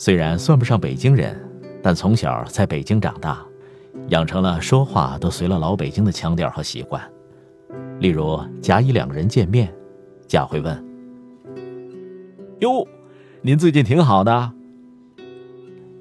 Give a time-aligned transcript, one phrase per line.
[0.00, 1.36] 虽然算不上北京人，
[1.82, 3.44] 但从小在北京长大，
[4.10, 7.02] 养成了说话都随了老北京的腔调和习惯。
[7.98, 9.74] 例如，甲乙两个人见面，
[10.28, 10.84] 甲会问
[12.60, 12.86] ：“哟，
[13.42, 14.52] 您最近挺好的？”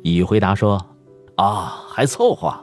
[0.04, 0.80] 乙回答说
[1.34, 2.54] ：“啊，还凑合。”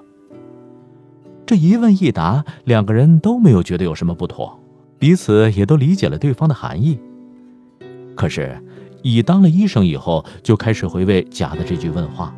[1.45, 4.57] 这一问一答，两个人都没有觉得有什么不妥，
[5.01, 7.01] 彼此也都理解了对方的含义。
[8.14, 8.57] 可是。
[9.04, 12.35] 乙当了医生以后，就开始回味甲的这句问话。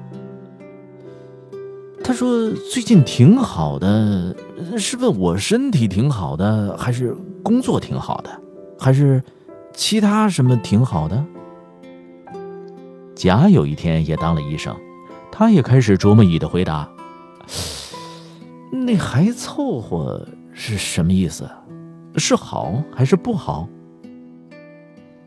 [2.02, 4.34] 他说：“最近挺好的，
[4.77, 8.41] 是问我身体挺好的，还是工作挺好的，
[8.77, 9.23] 还是
[9.74, 11.24] 其他什么挺好的？”
[13.15, 14.77] 甲有一天也当了医生，
[15.30, 16.88] 他也开始琢磨乙的回答
[18.73, 21.48] ：“那还凑合是什么意思？
[22.16, 23.69] 是好还是不好？”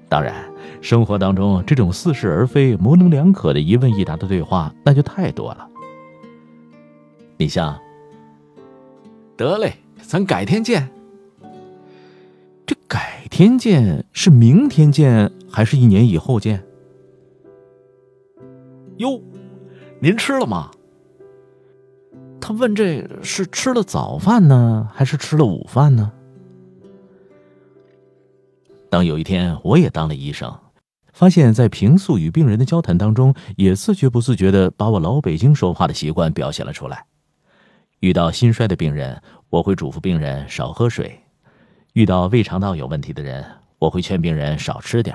[0.09, 0.35] 当然。
[0.81, 5.67] 生活当中这种似是而非、模棱两可的一问一答的对话，那就太多了。
[7.37, 7.77] 你像，
[9.37, 10.89] 得嘞，咱改天见。
[12.65, 16.63] 这改天见是明天见，还是一年以后见？
[18.97, 19.21] 哟，
[19.99, 20.71] 您吃了吗？
[22.39, 26.11] 他问这是吃了早饭呢，还是吃了午饭呢？
[28.89, 30.53] 当有一天我也当了医生。
[31.13, 37.05] 发现，在平素与病人的交谈当中，也自觉不自觉地把我老北京说话的习惯表现了出来。
[37.99, 41.09] 遇到心衰的病人，我会嘱咐病人少喝水；
[41.91, 43.45] 遇到胃肠道有问题的人，
[43.79, 45.13] 我会劝病人少吃点；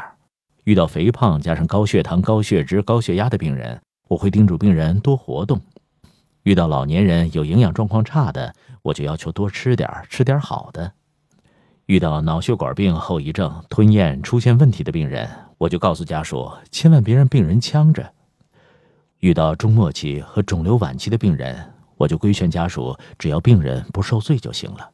[0.65, 5.59] 遇到肥胖加上高血糖、高血脂、高血压的病人，我会叮嘱病人多活动；
[6.43, 10.91] 遇到老年人有营养状况差的，我就要求多吃点，吃点好的；
[11.87, 15.29] 遇到脑血管病后遗症、吞咽出现问题的病人。
[15.59, 18.11] 我就告诉家属，千万别让病人呛着。
[19.21, 21.57] 遇到中末期和肿瘤晚期的病人，
[21.97, 24.91] 我就规劝家属，只要病人不受罪就行了。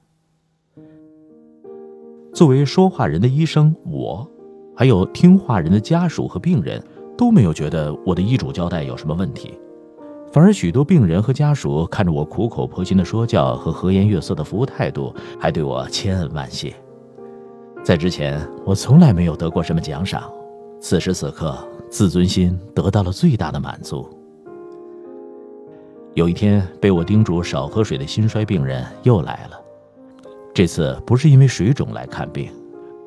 [2.33, 4.29] 作为说话人的医生，我，
[4.77, 6.81] 还有听话人的家属和病人，
[7.19, 9.59] 都没有觉得我的医嘱交代有什么问题，
[10.33, 16.73] 反而许多病人和家属看着我苦口婆心的说教和和颜悦色的服务态度，还对我千恩万谢。
[17.83, 20.31] 在之前，我从来没有得过什么奖赏。
[20.81, 21.59] 此时此刻，
[21.91, 24.09] 自尊心得到了最大的满足。
[26.15, 29.61] 有一天，被我叮嘱少喝水的心衰病人又来了。
[30.55, 32.53] 这次不是因为水肿来看病，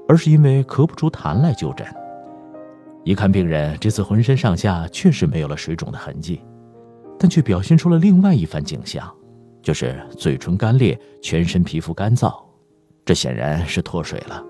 [0.07, 1.87] 而是因为咳不出痰来就诊。
[3.03, 6.41] 一看病人这次浑身上下确实没有了水肿的痕迹，
[7.23, 9.09] 但却表现出了另外一番景象，
[9.61, 12.35] 就是嘴唇干裂，全身皮肤干燥。
[13.05, 14.43] 这显然是脱水了。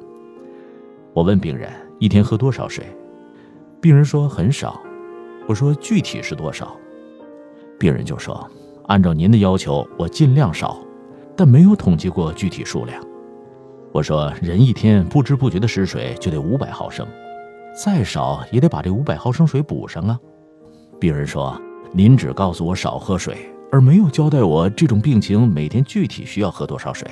[1.13, 2.83] 我问病人一天喝多少水？
[3.79, 4.81] 病人说很少，
[5.47, 6.75] 我说具体是多少？
[7.77, 8.49] 病人就说
[8.89, 10.79] ：“按照您的要求，我尽量少，
[11.37, 12.99] 但没有统计过具体数量。”
[13.93, 17.07] 我说：“人一天不知不觉的失水就得五百毫升，
[17.83, 20.19] 再少也得把这五百毫升水补上啊。”
[20.99, 21.55] 病人说
[21.95, 23.37] ：“您只告诉我少喝水，
[23.71, 27.07] 而没有交代我这种病情每天具体需要喝多少水。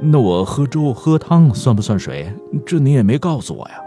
[0.00, 2.32] 那我喝粥喝汤算不算水？
[2.64, 3.80] 这你也没告诉我呀。”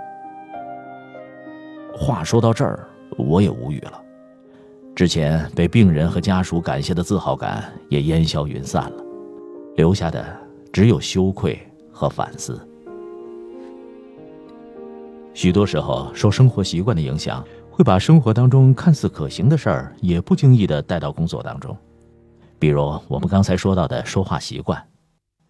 [1.96, 2.86] 话说到这儿，
[3.18, 4.02] 我也无语了。
[4.94, 9.04] 之前被病人和家属感谢的自豪感也烟消云散了，
[9.78, 10.26] 留下的
[10.74, 11.58] 只有羞愧
[11.90, 12.60] 和反思。
[15.34, 17.42] 许多时候，受生活习惯的影响，
[17.80, 21.74] 会把生活当中看似可行的事儿，也不经意的带到工作当中。
[22.60, 24.86] 比如我们刚才说到的说话习惯，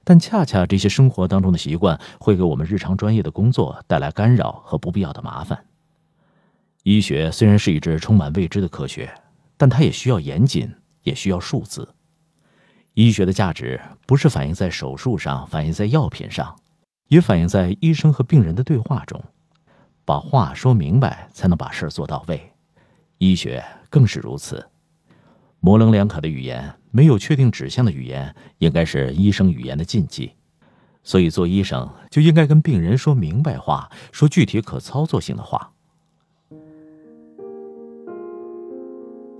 [0.03, 5.59] 但恰恰这些生活当中的习惯，会给我们日常专业的工作带来干扰和不必要的麻烦。
[6.83, 9.11] 医学虽然是一支充满未知的科学，
[9.57, 11.95] 但它也需要严谨，也需要数字。
[12.93, 16.55] 医学的价值不是反映在手术上，反映在药品上，
[17.07, 19.19] 也反映在医生和病人的对话中。
[20.09, 22.51] 把话说明白，才能把事做到位。
[23.19, 24.65] 医学更是如此。
[25.59, 30.31] 模棱两可的语言，没有确定指向的语言，应该是医生语言的禁忌。
[31.03, 35.71] 所以，做医生就应该跟病人说明白话，说具体可操作性的话。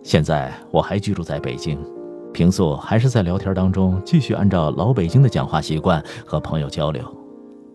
[0.03, 1.83] 现在我还居住在北京，
[2.31, 7.11] 平素还是在聊天当中继续按照老北京的讲话习惯和朋友交流，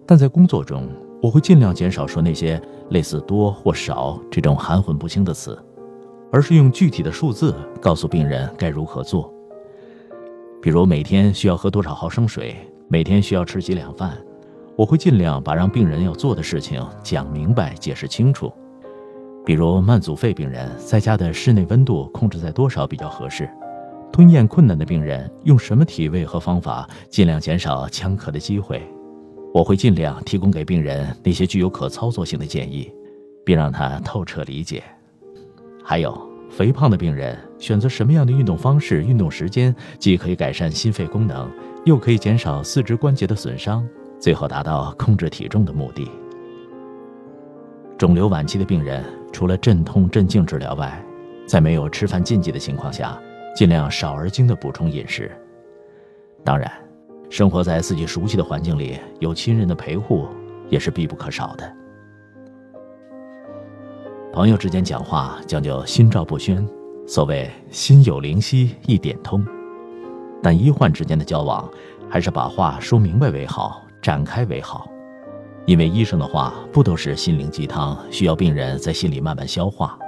[0.07, 0.89] 但在工作中
[1.25, 2.61] 我会尽量减少说那些
[2.91, 5.59] 类似多或少这种含混不清的词，
[6.31, 9.33] 而是用具体的数字告诉病人该如何做。
[10.61, 12.55] 比如每天需要喝多少毫升水，
[12.89, 14.19] 每天需要吃几两饭，
[14.77, 18.53] 我会尽量把让病人要做的事情讲明白、解释清楚。
[19.47, 23.49] 比如慢阻肺病人在家的室内温度控制在多少比较合适？
[24.13, 28.87] 吞咽困难的病人用什么体位和方法尽量减少呛咳的机会？
[29.55, 32.93] 我会尽量提供给病人那些具有可操作性的建议，
[33.45, 34.83] 并让他透彻理解。
[35.85, 36.13] 还有，
[36.51, 41.49] 肥胖的病人选择什么样的运动方式、运动时间，既可以改善心肺功能，
[41.85, 46.11] 又可以减少四肢关节的损伤，最后达到控制体重的目的。
[47.97, 49.05] 肿瘤晚期的病人。
[49.33, 51.05] 除了镇痛镇静治疗外，
[51.45, 53.21] 在没有吃饭禁忌的情况下，
[53.53, 55.29] 尽量少而精的补充饮食。
[56.45, 56.71] 当然，
[57.31, 60.29] 生活在自己熟悉的环境里，有亲人的陪护
[60.69, 61.77] 也是必不可少的。
[64.33, 66.67] 朋友之间讲话讲究心照不宣，
[67.07, 69.45] 所谓心有灵犀一点通。
[70.43, 71.69] 但医患之间的交往，
[72.09, 74.89] 还是把话说明白为好，展开为好。
[75.67, 79.99] 因为医生的话不都是心灵鸡汤，需要病人在心里慢慢消化。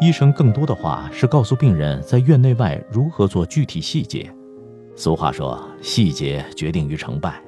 [0.00, 4.30] 医生更多的话是告诉病人在院内外如何做具体细节。
[4.98, 7.38] 俗话说，细节决定于成败。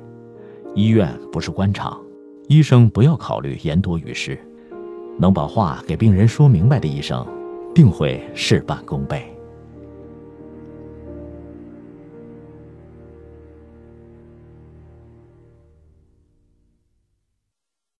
[0.74, 1.98] 医院不是官场，
[2.46, 4.38] 医生不要考虑言多于失，
[5.18, 7.26] 能把话给病人说明白的医生，
[7.74, 9.34] 定会事半功倍。